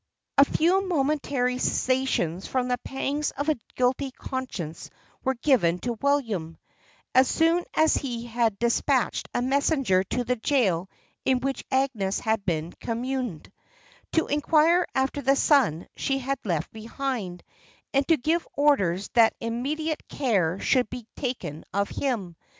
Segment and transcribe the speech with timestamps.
[0.39, 4.89] A few momentary cessations from the pangs of a guilty conscience
[5.23, 6.57] were given to William,
[7.13, 10.89] as soon as he had despatched a messenger to the jail
[11.23, 13.51] in which Agnes had been communed,
[14.13, 17.43] to inquire after the son she had left behind,
[17.93, 22.35] and to give orders that immediate care should be taken of him.